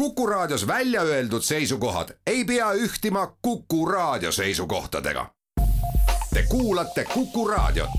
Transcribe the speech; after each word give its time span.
Kuku 0.00 0.26
Raadios 0.26 0.66
välja 0.66 1.02
öeldud 1.02 1.42
seisukohad 1.42 2.08
ei 2.26 2.44
pea 2.44 2.72
ühtima 2.72 3.36
Kuku 3.42 3.86
Raadio 3.86 4.32
seisukohtadega. 4.32 5.26
Te 6.34 6.42
kuulate 6.48 7.04
Kuku 7.04 7.48
Raadiot. 7.48 7.90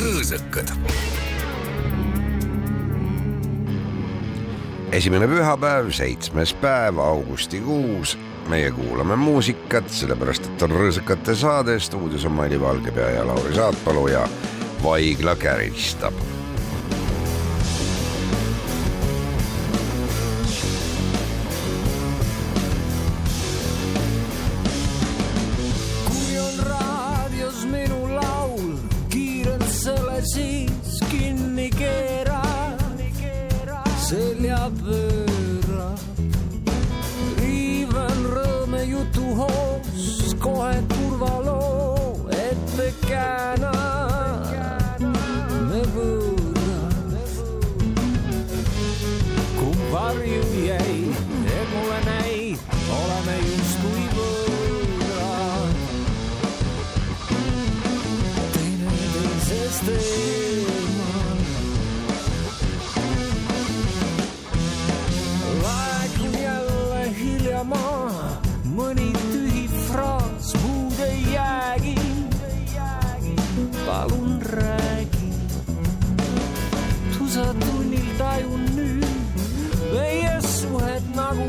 rõõsakad. 0.00 0.72
esimene 4.92 5.28
pühapäev, 5.28 5.90
seitsmes 5.90 6.54
päev, 6.54 6.98
augustikuus 6.98 8.18
meie 8.48 8.70
kuulame 8.74 9.16
muusikat, 9.16 9.88
sellepärast 9.92 10.48
et 10.48 10.66
on 10.66 10.76
rõõsakate 10.76 11.36
saade, 11.38 11.78
stuudios 11.80 12.26
on 12.28 12.36
Maili 12.38 12.60
Valgepea 12.60 13.10
ja 13.18 13.26
Lauri 13.26 13.54
Saatpalu 13.54 14.06
ja 14.14 14.28
Vaigla 14.82 15.36
käristab. 15.36 16.31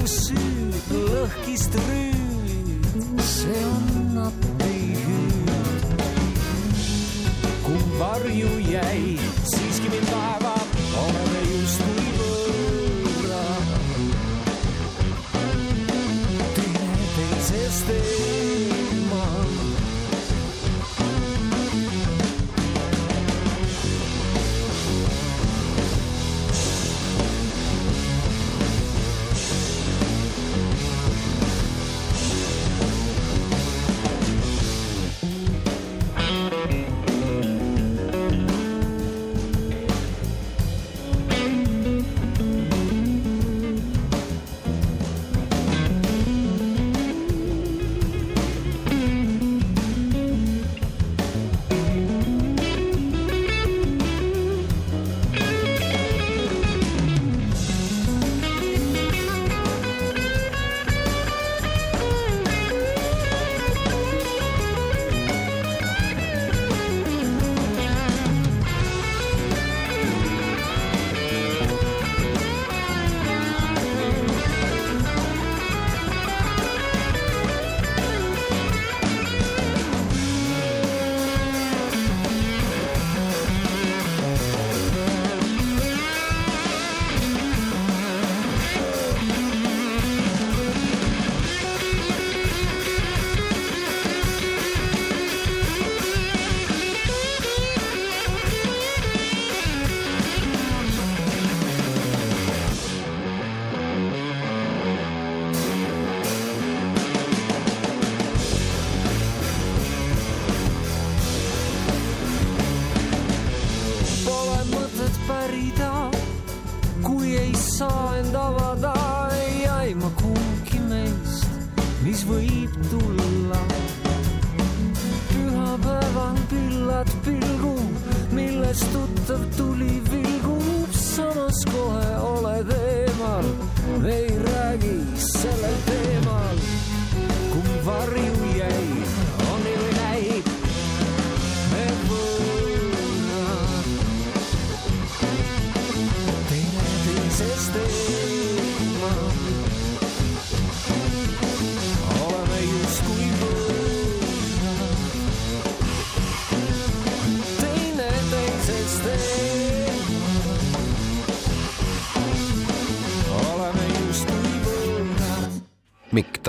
души 0.04 0.36
легкий 0.92 1.58
стрит, 1.58 2.16
Це 3.20 3.48
он 3.66 4.18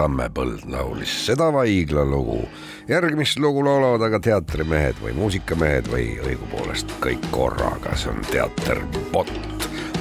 Tammepõld 0.04 0.66
laulis 0.68 1.12
seda 1.24 1.46
Vaigla 1.54 2.02
lugu. 2.04 2.42
järgmist 2.88 3.38
lugu 3.40 3.62
laulavad 3.64 4.04
aga 4.04 4.20
teatrimehed 4.20 5.00
või 5.00 5.14
muusikamehed 5.16 5.88
või 5.88 6.18
õigupoolest 6.26 6.92
kõik 7.00 7.24
korraga, 7.32 7.96
see 7.96 8.12
on 8.12 8.20
teater 8.28 8.84
Bott 9.14 9.32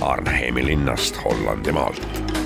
Arnheimi 0.04 0.66
linnast 0.74 1.24
Hollandimaalt 1.24 2.43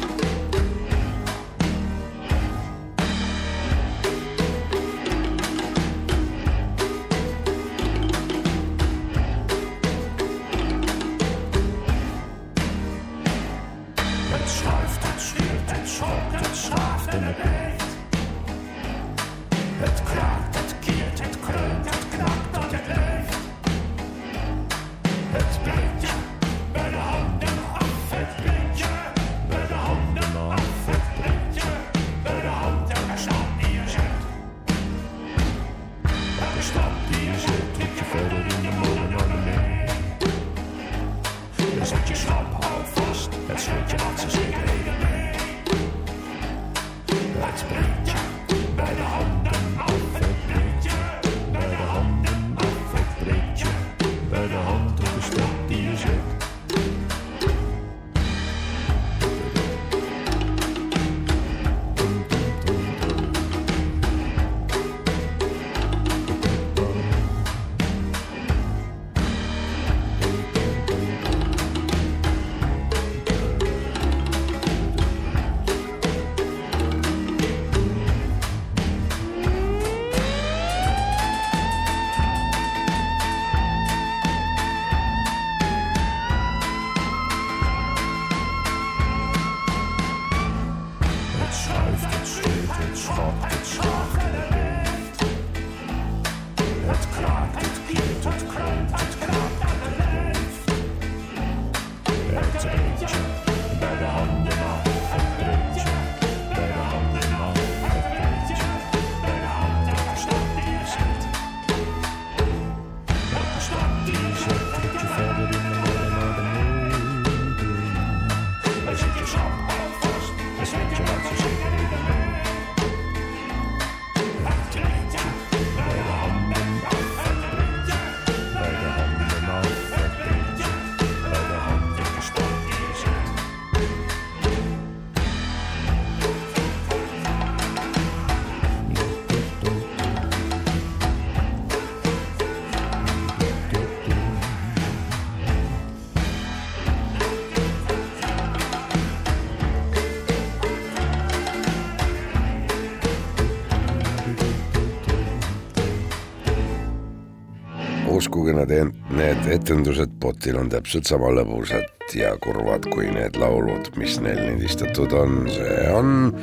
uskuge, 158.47 158.65
need, 158.65 158.93
need 159.09 159.47
etendused 159.51 160.11
potil 160.21 160.57
on 160.57 160.69
täpselt 160.69 161.07
sama 161.07 161.29
lõbusad 161.35 161.85
ja 162.15 162.37
kurvad 162.39 162.87
kui 162.93 163.09
need 163.11 163.35
laulud, 163.35 163.89
mis 163.97 164.19
neil 164.23 164.39
lindistatud 164.39 165.11
on. 165.13 165.47
see 165.51 165.87
on 165.91 166.33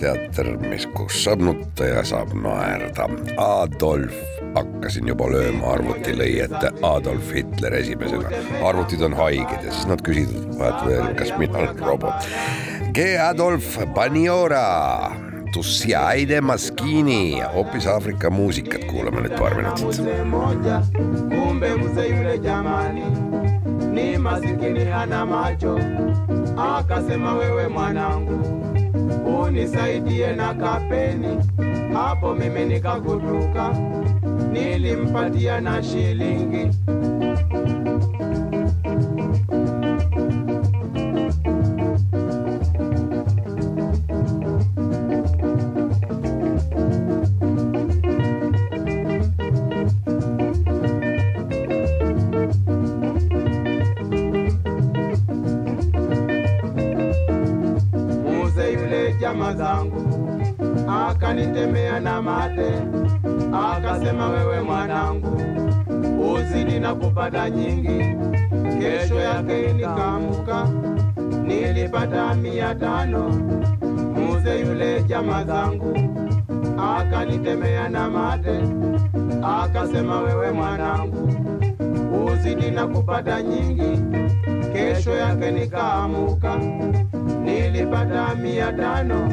teater, 0.00 0.56
mis, 0.66 0.86
kus 0.96 1.22
saab 1.24 1.42
nutta 1.42 1.86
ja 1.86 2.02
saab 2.04 2.34
naerda. 2.34 3.06
Adolf 3.38 4.14
hakkasin 4.56 5.08
juba 5.08 5.30
lööma, 5.30 5.76
arvuti 5.76 6.12
lõi 6.16 6.42
ette 6.42 6.72
Adolf 6.82 7.32
Hitler 7.32 7.78
esimesena. 7.78 8.30
arvutid 8.64 9.02
on 9.02 9.14
haiged 9.14 9.62
ja 9.62 9.70
siis 9.70 9.86
nad 9.86 10.02
küsisid 10.02 10.58
vahet 10.58 10.86
veel, 10.88 11.12
kas 11.16 11.36
mina 11.38 11.58
olen 11.58 11.84
robot. 11.86 12.32
G 12.92 13.14
Ja 15.60 16.06
Aide 16.08 16.40
maskini, 16.40 17.40
hoopis 17.54 17.86
Aafrika 17.86 18.30
muusikat 18.30 18.84
kuulame 18.88 19.20
nüüd 19.20 19.34
paar 19.38 19.54
minutit. 19.54 20.00
kumbe 21.30 21.74
mzee 21.74 22.08
yule 22.08 22.38
jamani 22.38 23.04
ni 23.92 24.18
masikini 24.18 24.84
hana 24.84 25.26
macho, 25.26 25.78
akasema 26.56 27.34
wewe 27.34 27.68
mwanangu 27.68 28.40
unisaidie 29.42 30.32
na 30.32 30.54
kapeni, 30.54 31.36
hapo 31.94 32.34
mimi 32.34 32.64
nikakutuka, 32.64 33.76
nilimpatia 34.52 35.60
na 35.60 35.82
shilingi 35.82 36.70
zangu, 59.54 60.28
akanitemea 61.08 62.00
na 62.00 62.22
mate, 62.22 62.70
akasema 63.52 64.28
wewe 64.28 64.60
mwanangu, 64.60 65.42
uzidi 66.34 66.80
na 66.80 66.94
kupata 66.94 67.50
nyingi. 67.50 68.16
Kesho 68.80 69.20
yake 69.20 69.72
nikaamka, 69.72 70.68
nilipata 71.46 72.34
mia 72.34 72.74
tano. 72.74 73.28
Muze 74.16 74.60
yule 74.60 75.02
jama 75.02 75.44
zangu 75.44 75.96
akanitemea 76.98 77.88
na 77.88 78.10
mate, 78.10 78.60
akasema 79.62 80.20
wewe 80.20 80.50
mwanangu, 80.52 81.28
uzidi 82.26 82.70
na 82.70 82.86
kupata 82.86 83.42
nyingi. 83.42 84.00
Kesho 84.72 85.16
yake 85.16 85.50
nikaamuka 85.50 86.56
nilipata 87.44 88.34
mia 88.34 88.72
tano. 88.72 89.28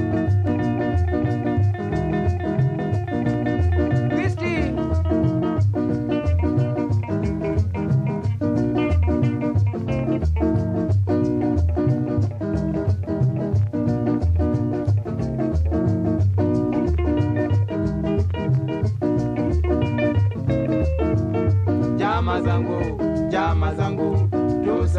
Jama 21.97 22.41
zangu, 22.41 23.01
jama 23.29 23.75
zangu, 23.75 24.28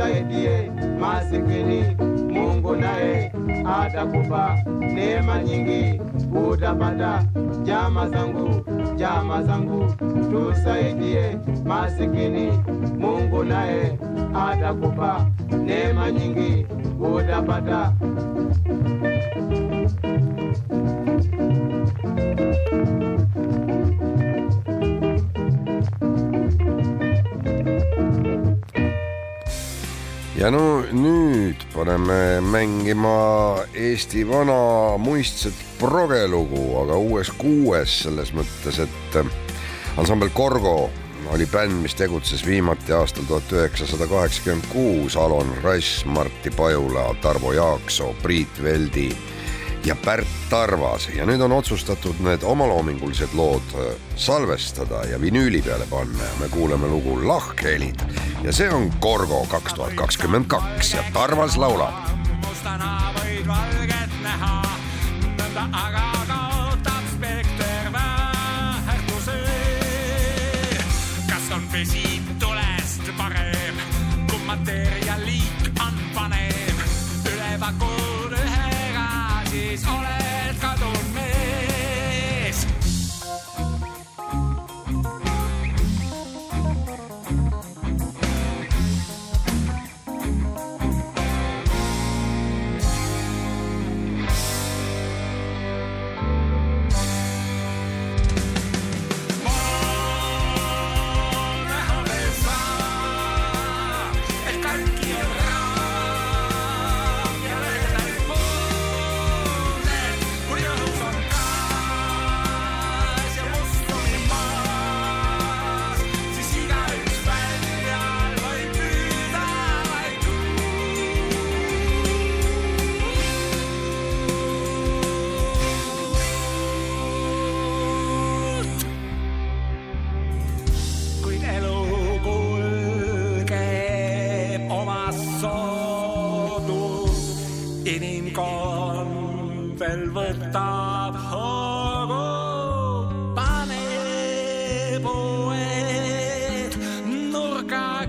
tusaidie 0.01 0.71
masikini. 1.01 1.97
Mungu 2.33 2.77
naye 2.77 3.33
atakupa 3.81 4.59
neema 4.95 5.43
nyingi, 5.43 6.01
utapata. 6.51 7.25
Jama 7.63 8.09
zangu, 8.09 8.65
jama 8.97 9.43
zangu, 9.43 9.85
tusaidie 10.31 11.37
masikini. 11.65 12.53
Mungu 12.99 13.45
naye 13.45 13.99
atakupa 14.35 15.27
neema 15.65 16.11
nyingi, 16.11 16.67
utapata. 17.15 17.93
Ja 30.41 30.49
no 30.49 30.81
nüüd 30.97 31.61
paneme 31.75 32.41
mängima 32.41 33.61
Eesti 33.77 34.23
vana 34.29 34.97
muistset 34.99 35.57
progelugu, 35.79 36.63
aga 36.81 36.97
uues 36.97 37.29
kuues 37.37 37.99
selles 38.07 38.33
mõttes, 38.33 38.81
et 38.81 39.19
ansambel 40.01 40.33
Korgo 40.33 40.89
oli 41.35 41.45
bänd, 41.47 41.83
mis 41.85 41.95
tegutses 41.95 42.41
viimati 42.47 42.95
aastal 42.97 43.29
tuhat 43.29 43.53
üheksasada 43.53 44.09
kaheksakümmend 44.09 44.65
kuus. 44.73 45.17
Alon 45.21 45.53
Rass, 45.63 46.07
Martti 46.09 46.51
Pajula, 46.57 47.11
Tarvo 47.23 47.53
Jaaksoo, 47.53 48.15
Priit 48.23 48.63
Veldi 48.63 49.11
ja 49.85 49.97
Pärt 50.05 50.29
Tarvas. 50.51 51.09
Ja 51.15 51.27
nüüd 51.27 51.41
on 51.41 51.53
otsustatud 51.53 52.21
need 52.25 52.43
omaloomingulised 52.43 53.35
lood 53.35 53.75
salvestada 54.17 55.05
ja 55.11 55.21
vinüüli 55.21 55.63
peale 55.63 55.87
panna. 55.91 56.25
Ja 56.25 56.41
me 56.41 56.49
kuuleme 56.49 56.89
lugu 56.89 57.19
Lahkhelid 57.29 58.01
ja 58.45 58.53
see 58.53 58.71
on 58.71 58.91
Korgo 59.01 59.47
kaks 59.51 59.75
tuhat 59.75 59.95
kakskümmend 59.95 60.49
kaks 60.49 60.95
ja 60.95 61.05
Tarvas 61.13 61.57
laulab. 61.57 61.95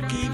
Keep. 0.10 0.31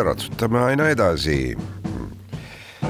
ja 0.00 0.04
ratsutame 0.04 0.58
aina 0.58 0.88
edasi. 0.88 1.56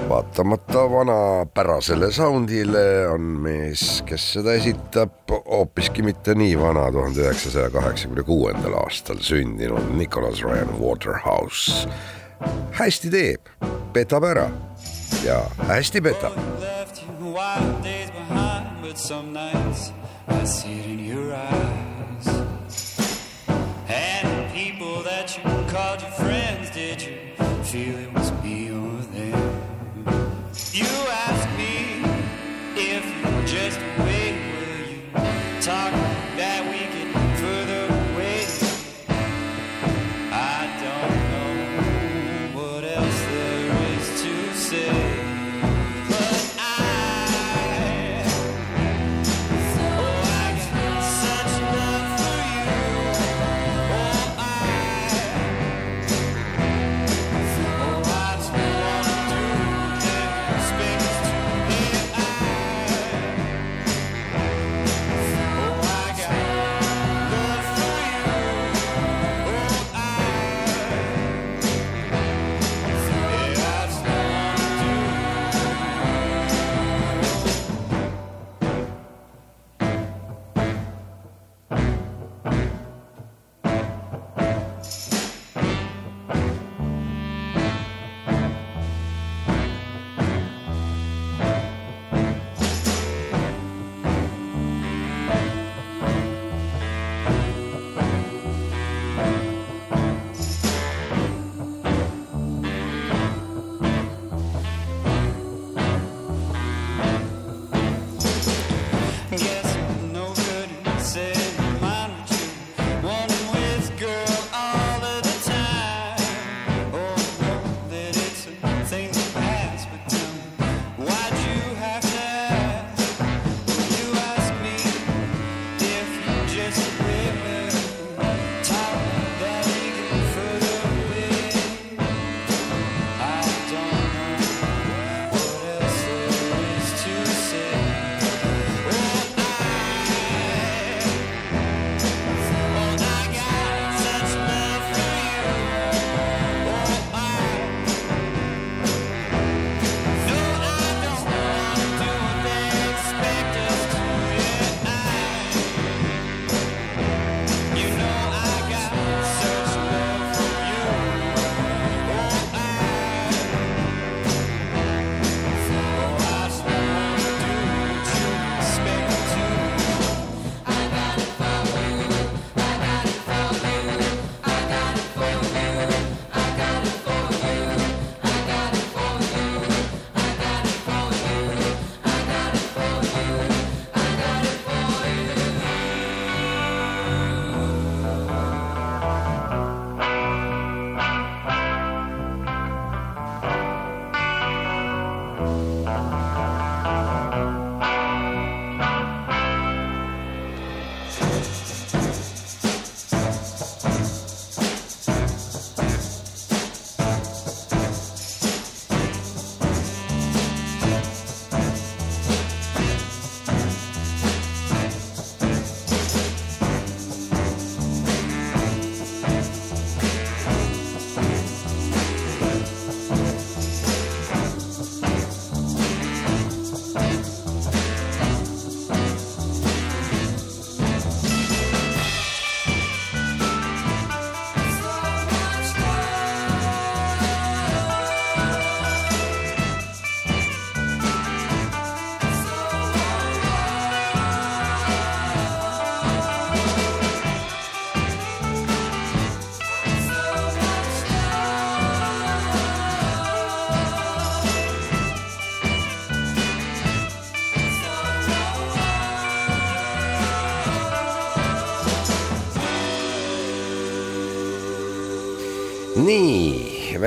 vaatamata 0.08 0.90
vanapärasele 0.90 2.12
soundile 2.12 3.08
on 3.08 3.20
mees, 3.20 4.02
kes 4.06 4.26
seda 4.32 4.54
esitab, 4.58 5.30
hoopiski 5.30 6.02
mitte 6.02 6.34
nii 6.34 6.54
vana, 6.58 6.86
tuhande 6.92 7.22
üheksasaja 7.24 7.70
kaheksakümne 7.74 8.22
kuuendal 8.22 8.74
aastal 8.82 9.18
sündinud 9.26 9.90
Nicolas 9.98 10.42
Ryan 10.42 10.70
Waterhouse. 10.80 11.88
hästi 12.78 13.10
teeb, 13.10 13.50
petab 13.92 14.24
ära 14.24 14.50
ja 15.24 15.42
hästi 15.66 16.00
petab. 16.00 16.38
Wild 17.20 17.84
days 17.84 18.10
behind, 18.10 18.82
but 18.82 18.98
some 18.98 19.32
nights 19.32 19.92
I 20.28 20.44
see 20.44 20.80
it 20.80 20.86
in 20.86 21.04
your 21.04 21.34
eyes. 21.34 21.79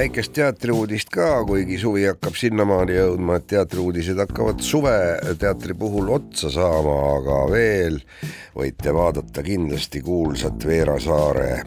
Väikest 0.04 0.34
teatriuudist 0.36 1.08
ka, 1.14 1.28
kuigi 1.48 1.78
suvi 1.80 2.02
hakkab 2.10 2.36
sinnamaani 2.36 2.98
jõudma, 2.98 3.38
et 3.40 3.46
teatriuudised 3.54 4.20
hakkavad 4.20 4.60
suveteatri 4.60 5.78
puhul 5.80 6.10
otsa 6.18 6.52
saama, 6.52 6.96
aga 7.14 7.38
veel 7.54 8.02
võite 8.58 8.92
vaadata 8.92 9.46
kindlasti 9.46 10.02
kuulsat 10.04 10.68
Veera 10.68 10.98
Saare 11.00 11.62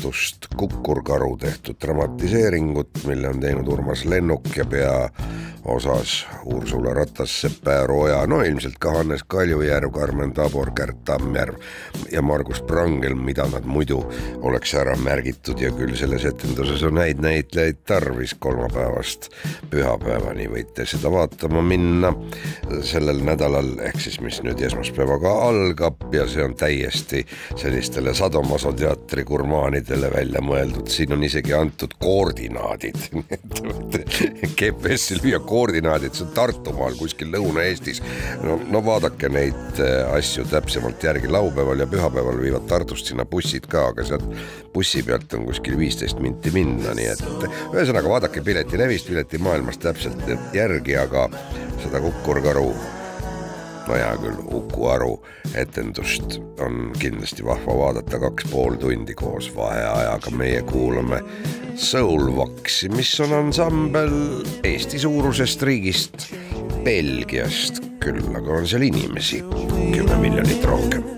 raamatust 0.00 0.46
Kukurkaru 0.56 1.36
tehtud 1.36 1.76
dramatiseeringut, 1.80 2.90
mille 3.06 3.28
on 3.28 3.40
teinud 3.40 3.68
Urmas 3.68 4.04
Lennuk 4.04 4.56
ja 4.56 4.64
peaosas 4.64 6.26
Ursula 6.44 6.94
Ratas, 6.94 7.40
Sepp 7.40 7.64
Pääroja, 7.64 8.26
no 8.26 8.42
ilmselt 8.42 8.78
ka 8.80 8.92
Hannes 8.92 9.22
Kaljujärv, 9.26 9.90
Karmen 9.92 10.32
Tabor, 10.32 10.70
Kärt 10.70 11.04
Tammjärv 11.04 11.54
ja 12.12 12.22
Margus 12.22 12.62
Prangel, 12.62 13.14
mida 13.14 13.46
nad 13.52 13.64
muidu 13.64 14.00
oleks 14.40 14.74
ära 14.74 14.96
märgitud 14.96 15.60
ja 15.60 15.70
küll 15.72 15.96
selles 15.96 16.24
etenduses 16.24 16.82
on 16.82 16.98
häid 16.98 17.20
näitlejaid 17.20 17.84
tarvis 17.86 18.34
kolmapäevast 18.38 19.30
pühapäevani. 19.70 20.48
Võite 20.48 20.86
seda 20.88 21.12
vaatama 21.12 21.62
minna 21.62 22.12
sellel 22.82 23.20
nädalal, 23.24 23.74
ehk 23.84 24.00
siis 24.00 24.20
mis 24.20 24.40
nüüd 24.44 24.60
esmaspäevaga 24.64 25.34
algab 25.48 26.08
ja 26.14 26.26
see 26.28 26.44
on 26.44 26.56
täiesti 26.56 27.24
sellistele 27.56 28.14
Sadomaso 28.14 28.72
teatri 28.72 29.24
gurmaanidele 29.90 30.10
välja 30.14 30.40
mõeldud, 30.42 30.88
siin 30.90 31.12
on 31.12 31.22
isegi 31.24 31.52
antud 31.54 31.94
koordinaadid, 31.98 32.96
GPS-i 34.58 35.18
lüüa 35.18 35.40
koordinaadid, 35.42 36.14
see 36.14 36.26
on 36.26 36.34
Tartumaal 36.34 36.94
kuskil 36.98 37.30
Lõuna-Eestis. 37.32 38.00
no, 38.44 38.60
no 38.70 38.82
vaadake 38.84 39.28
neid 39.28 39.80
äh, 39.80 40.12
asju 40.14 40.46
täpsemalt 40.50 41.02
järgi, 41.02 41.28
laupäeval 41.28 41.82
ja 41.82 41.88
pühapäeval 41.90 42.38
viivad 42.40 42.68
Tartust 42.70 43.10
sinna 43.10 43.24
bussid 43.24 43.66
ka, 43.66 43.88
aga 43.90 44.04
sealt 44.06 44.24
bussi 44.74 45.02
pealt 45.02 45.32
on 45.34 45.48
kuskil 45.48 45.78
viisteist 45.78 46.20
minti 46.20 46.52
minna, 46.54 46.94
nii 46.94 47.10
et 47.10 47.26
ühesõnaga 47.74 48.14
vaadake 48.14 48.44
piletilevist, 48.46 49.10
piletimaailmast 49.10 49.82
täpselt 49.82 50.54
järgi, 50.54 50.96
aga 51.00 51.28
seda 51.82 52.02
Kukurkaru 52.04 52.70
no 53.90 53.96
hea 53.98 54.10
küll, 54.22 54.38
Uku 54.54 54.86
Aru 54.90 55.14
etendust. 55.58 56.38
On 56.62 56.92
kindlasti 57.00 57.44
vahva 57.46 57.74
vaadata 57.78 58.20
kaks 58.22 58.46
pool 58.50 58.76
tundi 58.80 59.16
koos 59.18 59.50
vaheajaga, 59.56 60.32
meie 60.36 60.62
kuulame 60.68 61.22
Soulwaxi, 61.80 62.90
mis 62.94 63.12
on 63.24 63.34
ansambel 63.38 64.12
Eesti 64.66 65.00
suurusest 65.02 65.62
riigist, 65.66 66.28
Belgiast, 66.84 67.82
küll 68.02 68.22
aga 68.36 68.60
on 68.60 68.68
seal 68.68 68.86
inimesi 68.90 69.42
kümme 69.94 70.20
miljonit 70.22 70.64
rohkem. 70.68 71.08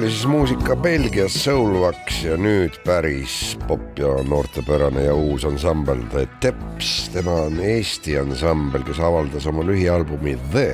oli 0.00 0.10
siis 0.10 0.26
muusika 0.26 0.76
Belgias 0.76 1.34
soulvaks 1.44 2.22
ja 2.24 2.36
nüüd 2.40 2.78
päris 2.86 3.58
popp 3.68 3.98
ja 4.00 4.08
noortepärane 4.24 5.02
ja 5.04 5.14
uus 5.14 5.44
ansambel 5.44 6.00
The 6.08 6.24
Teps. 6.40 7.10
tema 7.12 7.34
on 7.44 7.60
Eesti 7.60 8.16
ansambel, 8.18 8.80
kes 8.86 9.00
avaldas 9.00 9.44
oma 9.50 9.60
lühialbumi 9.66 10.38
The 10.54 10.68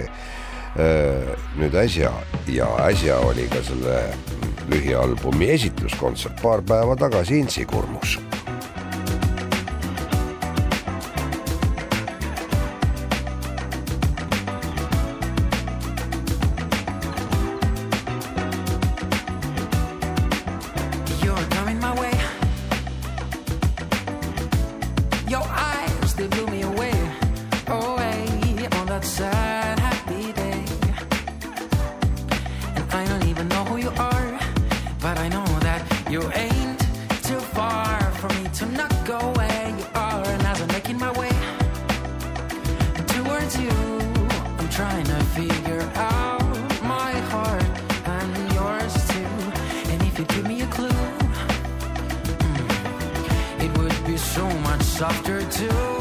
äh, 0.78 1.34
nüüd 1.58 1.74
äsja 1.74 2.12
ja 2.46 2.70
äsja 2.86 3.18
oli 3.26 3.48
ka 3.50 3.64
selle 3.66 3.98
lühialbumi 4.70 5.50
esitluskontsert 5.56 6.38
paar 6.42 6.62
päeva 6.62 6.94
tagasi 6.96 7.40
Intsikurmus 7.42 8.20
softer 54.96 55.42
too 55.50 55.95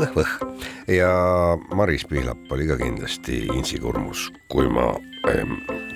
võh-võh. 0.00 0.32
ja 0.90 1.12
Maris 1.76 2.04
Pihlap 2.08 2.52
oli 2.54 2.66
ka 2.68 2.78
kindlasti 2.80 3.44
intsikurmus, 3.54 4.28
kui 4.52 4.68
ma, 4.72 4.90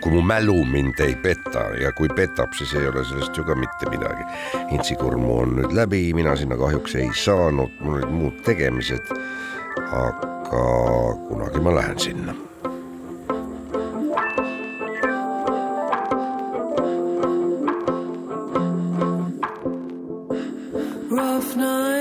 kui 0.02 0.14
mu 0.14 0.22
mälu 0.26 0.60
mind 0.68 1.00
ei 1.04 1.16
peta 1.24 1.66
ja 1.80 1.92
kui 1.96 2.10
petab, 2.16 2.54
siis 2.58 2.74
ei 2.78 2.88
ole 2.90 3.04
sellest 3.08 3.36
ju 3.36 3.46
ka 3.46 3.56
mitte 3.58 3.90
midagi. 3.92 4.26
intsikurmu 4.76 5.38
on 5.42 5.58
nüüd 5.60 5.76
läbi, 5.76 6.06
mina 6.16 6.36
sinna 6.36 6.58
kahjuks 6.60 6.98
ei 7.00 7.12
saanud, 7.24 7.78
mul 7.80 8.00
olid 8.00 8.16
muud 8.18 8.42
tegemised. 8.46 9.14
aga 9.74 10.66
kunagi 11.28 11.60
ma 11.60 11.74
lähen 11.74 11.98
sinna 11.98 12.34
rough 21.44 21.56
night. 21.56 21.93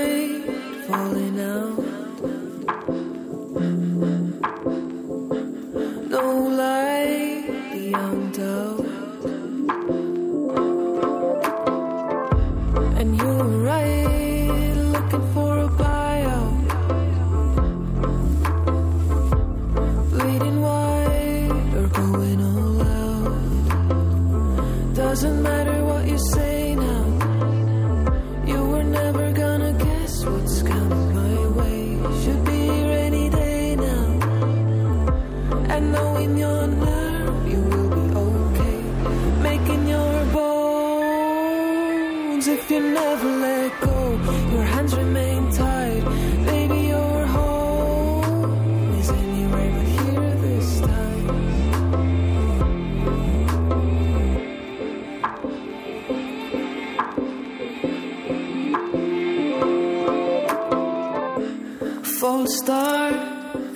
start 62.54 63.14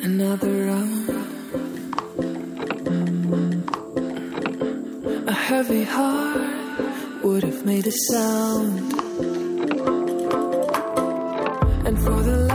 another 0.05 0.67
round. 0.67 1.09
A 5.27 5.33
heavy 5.33 5.83
heart 5.83 7.25
would 7.25 7.43
have 7.43 7.67
made 7.67 7.88
a 7.88 7.97
sound. 8.11 8.93
And 11.87 11.99
for 12.05 12.23
the 12.29 12.48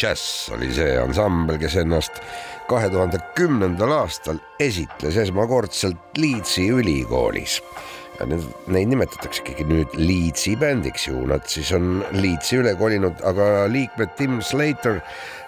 Jazz 0.00 0.48
oli 0.54 0.70
see 0.72 0.94
ansambel, 0.96 1.58
kes 1.60 1.74
ennast 1.82 2.22
kahe 2.70 2.88
tuhande 2.88 3.18
kümnendal 3.36 3.92
aastal 3.98 4.38
esitles 4.62 5.18
esmakordselt 5.20 6.16
Leedsi 6.16 6.70
ülikoolis 6.72 7.58
ja 8.16 8.28
need, 8.30 8.46
neid 8.72 8.88
nimetataksegi 8.94 9.66
nüüd 9.68 9.96
Leedsi 10.00 10.54
bändiks 10.60 11.04
ju, 11.08 11.18
nad 11.28 11.44
siis 11.52 11.72
on 11.76 12.00
Leedsi 12.16 12.62
üle 12.62 12.72
kolinud, 12.80 13.20
aga 13.28 13.66
liikmed 13.72 14.14
Tim 14.16 14.38
Slater, 14.44 15.02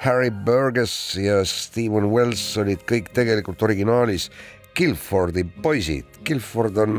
Harry 0.04 0.32
Burgess 0.44 1.14
ja 1.16 1.40
Steven 1.48 2.10
Wells 2.12 2.44
olid 2.60 2.84
kõik 2.88 3.12
tegelikult 3.16 3.64
originaalis 3.64 4.28
Guilfordi 4.76 5.44
poisid. 5.64 6.20
Guilford 6.24 6.78
on 6.80 6.94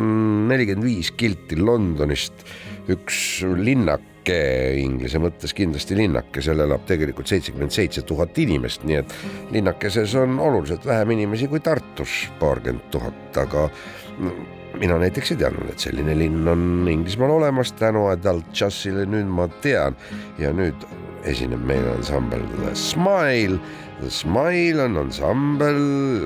nelikümmend 0.49 0.86
viis 0.86 1.14
kilti 1.18 1.58
Londonist, 1.58 2.45
üks 2.89 3.41
linnake 4.24 4.80
inglise 4.80 5.19
mõttes 5.19 5.53
kindlasti 5.53 5.95
linnake, 5.95 6.41
seal 6.41 6.59
elab 6.59 6.86
tegelikult 6.88 7.28
seitsekümmend 7.28 7.71
seitse 7.71 8.01
tuhat 8.01 8.38
inimest, 8.38 8.84
nii 8.84 8.95
et 8.95 9.13
linnakeses 9.51 10.15
on 10.15 10.39
oluliselt 10.39 10.86
vähem 10.86 11.11
inimesi 11.11 11.47
kui 11.47 11.59
Tartus, 11.59 12.30
paarkümmend 12.39 12.89
tuhat, 12.91 13.38
aga 13.38 13.69
mina 14.80 14.97
näiteks 14.97 15.32
ei 15.32 15.38
teadnud, 15.38 15.69
et 15.69 15.80
selline 15.80 16.15
linn 16.17 16.47
on 16.47 16.88
Inglismaal 16.88 17.32
olemas, 17.32 17.74
tänu 17.74 18.07
Adult 18.07 18.53
Jazzile 18.53 19.05
nüüd 19.05 19.28
ma 19.28 19.47
tean 19.61 19.95
ja 20.39 20.53
nüüd 20.53 20.86
esineb 21.26 21.61
meil 21.63 21.86
ansambel 21.93 22.43
The 22.57 22.76
Smile. 22.76 23.59
Smile 24.10 24.84
on 24.84 24.98
ansambel, 24.98 25.78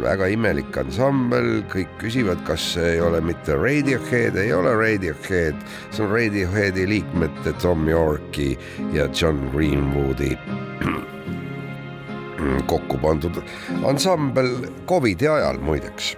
väga 0.02 0.30
imelik 0.34 0.78
ansambel, 0.80 1.62
kõik 1.72 1.92
küsivad, 2.02 2.40
kas 2.48 2.64
see 2.74 2.96
ei 2.96 3.02
ole 3.04 3.20
mitte 3.22 3.54
Radiohead, 3.60 4.38
ei 4.40 4.54
ole 4.56 4.74
Radiohead, 4.78 5.60
see 5.92 6.06
on 6.06 6.12
Radioheadi 6.16 6.88
liikmete 6.90 7.54
Tom 7.62 7.86
Yorki 7.90 8.56
ja 8.96 9.06
John 9.14 9.52
Greenwoodi 9.54 10.34
kokku 12.72 12.98
pandud 13.04 13.38
ansambel 13.86 14.50
Covidi 14.90 15.30
ajal 15.30 15.62
muideks, 15.62 16.16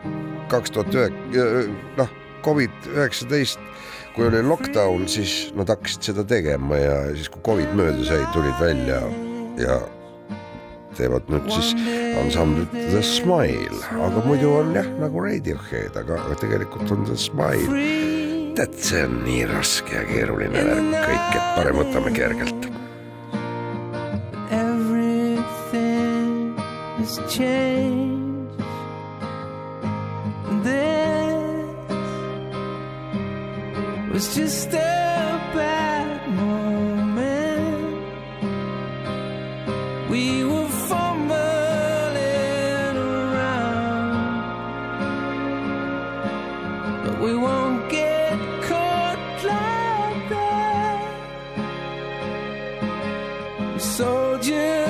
kaks 0.54 0.78
tuhat 0.78 0.96
üheksa, 0.96 1.68
noh, 2.00 2.18
Covid 2.46 2.92
üheksateist, 2.94 3.60
kui 4.16 4.30
oli 4.30 4.40
lockdown, 4.46 5.08
siis 5.12 5.50
nad 5.60 5.68
hakkasid 5.72 6.12
seda 6.14 6.24
tegema 6.24 6.80
ja 6.80 7.00
siis, 7.12 7.28
kui 7.34 7.44
Covid 7.44 7.74
mööda 7.76 8.06
sai, 8.08 8.22
tulid 8.36 8.56
välja 8.62 9.02
ja 9.60 9.82
teevad 11.00 11.24
nüüd 11.32 11.48
siis 11.56 11.72
ansamblit 12.20 12.72
The 12.76 13.02
Smile, 13.06 13.80
aga 13.96 14.20
muidu 14.28 14.52
on 14.60 14.76
jah 14.78 14.88
nagu 15.00 15.24
Radiohead, 15.24 15.96
aga 16.00 16.16
tegelikult 16.44 16.92
on 16.96 17.08
The 17.10 17.18
Smile. 17.18 17.72
tead, 18.60 18.74
see 18.84 19.06
on 19.08 19.14
nii 19.24 19.46
raske 19.48 19.94
ja 19.96 20.04
keeruline 20.10 20.64
värk. 20.68 20.92
Kõik, 21.06 21.28
et 21.38 21.46
parem 21.56 21.76
võtame 21.80 22.12
kergelt. 22.16 22.62
Everything 24.52 26.58
has 27.00 27.14
changed. 27.32 28.20
This 30.64 31.64
was 34.12 34.26
just 34.36 34.74
a 34.74 34.89
soldier. 53.80 54.89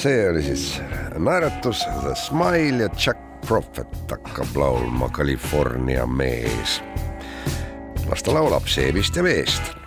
See 0.00 0.30
oli 0.30 0.42
siis 0.42 0.82
naeratus 1.18 1.84
The 2.00 2.14
Smile 2.14 2.82
ja 2.82 2.88
Jack 3.06 3.18
Prophet 3.46 4.10
hakkab 4.10 4.56
laulma 4.56 5.08
California 5.08 6.06
mees. 6.06 6.82
las 8.08 8.22
ta 8.22 8.34
laulab 8.34 8.66
seebist 8.66 9.16
ja 9.16 9.22
veest 9.22 9.79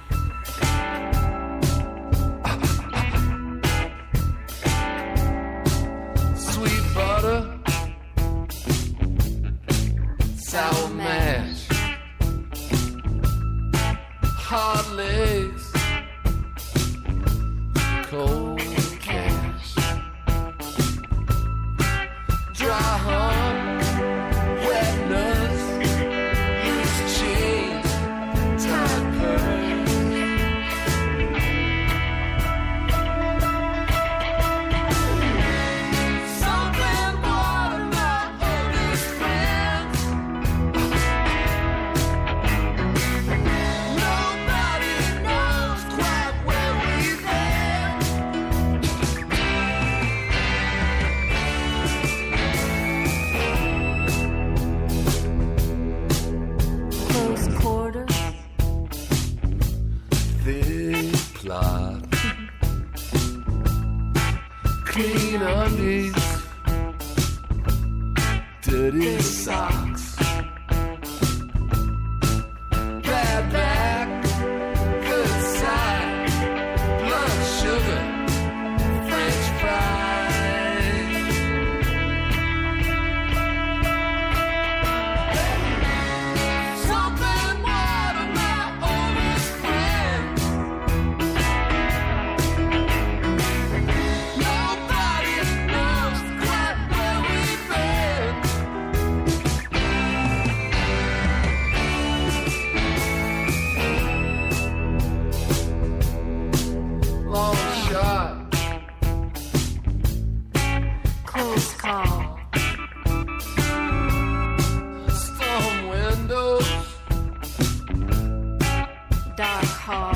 Dark 119.36 119.66
hall. 119.66 120.14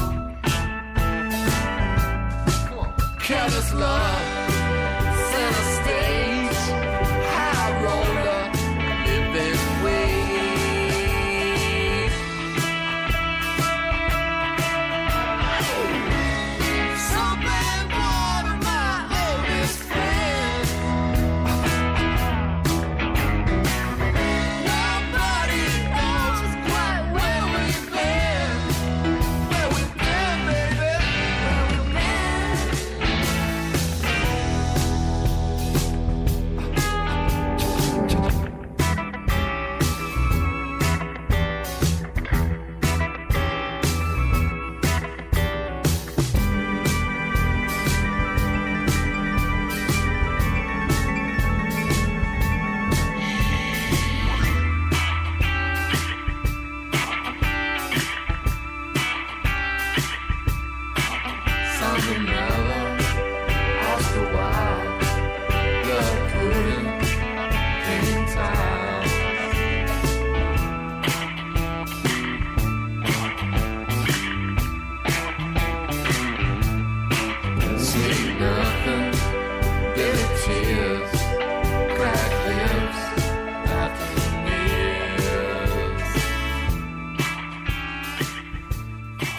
Careless 3.20 3.74
love. 3.74 4.37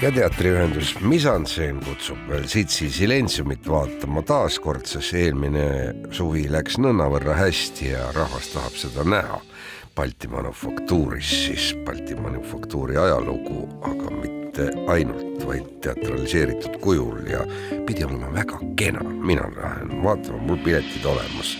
Ja 0.00 0.10
teatriühendus 0.14 0.92
Misantseen 1.00 1.80
kutsub 1.82 2.18
veel 2.30 2.44
Sitsi 2.46 2.86
Silentsiumit 2.92 3.66
vaatama 3.66 4.22
taaskord, 4.22 4.86
sest 4.86 5.16
eelmine 5.18 5.64
suvi 6.14 6.44
läks 6.50 6.78
nõnavõrra 6.78 7.34
hästi 7.38 7.90
ja 7.90 8.04
rahvas 8.14 8.52
tahab 8.52 8.76
seda 8.78 9.04
näha. 9.08 9.40
Balti 9.98 10.30
Manufaktuuris 10.30 11.30
siis 11.48 11.72
Balti 11.86 12.14
Manufaktuuri 12.14 12.98
ajalugu, 13.00 13.64
aga 13.90 14.12
mitte 14.20 14.68
ainult, 14.92 15.42
vaid 15.48 15.66
teatraliseeritud 15.82 16.78
kujul 16.84 17.26
ja 17.32 17.42
pidi 17.86 18.06
olema 18.06 18.30
väga 18.36 18.60
kena, 18.78 19.02
mina 19.02 19.48
lähen 19.56 19.98
vaatama, 20.04 20.38
mul 20.46 20.62
piletid 20.62 21.10
olemas. 21.10 21.56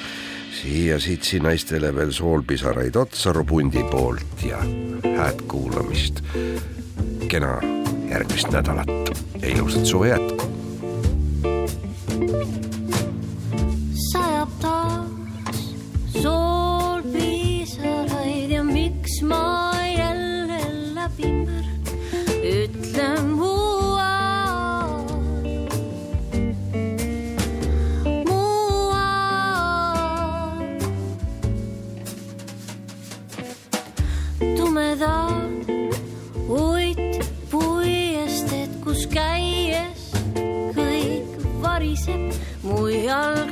Siia 0.55 1.01
Sitsi 1.03 1.43
naistele 1.43 1.91
veel 1.95 2.15
soolpisaraid 2.15 2.97
Otsaru 2.97 3.45
pundi 3.45 3.83
poolt 3.91 4.47
ja 4.47 4.63
hääd 5.19 5.43
kuulamist. 5.51 6.23
Kena 7.29 7.59
järgmist 8.11 8.51
nädalat 8.53 8.89
ja 9.43 9.49
ilusat 9.49 9.87
suve 9.87 10.09
jätku. 10.09 10.45
sajab 14.13 14.49
taas 14.61 15.75
soolpisaraid 16.23 16.48
mu 43.09 43.48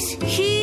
He 0.00 0.59